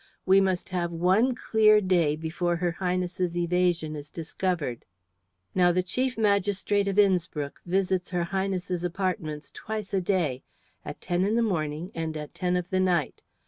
We 0.25 0.41
must 0.41 0.69
have 0.69 0.91
one 0.91 1.35
clear 1.35 1.79
day 1.79 2.15
before 2.15 2.55
her 2.55 2.71
Highness's 2.71 3.37
evasion 3.37 3.95
is 3.95 4.09
discovered. 4.09 4.83
Now, 5.53 5.71
the 5.71 5.83
chief 5.83 6.17
magistrate 6.17 6.87
of 6.87 6.97
Innspruck 6.97 7.61
visits 7.67 8.09
her 8.09 8.23
Highness's 8.23 8.83
apartments 8.83 9.51
twice 9.51 9.93
a 9.93 10.01
day, 10.01 10.41
at 10.83 11.01
ten 11.01 11.23
in 11.23 11.35
the 11.35 11.43
morning 11.43 11.91
and 11.93 12.17
at 12.17 12.33
ten 12.33 12.57
of 12.57 12.67
the 12.71 12.79
night. 12.79 13.21